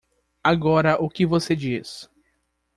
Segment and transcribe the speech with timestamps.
[0.43, 2.09] Agora o que você diz?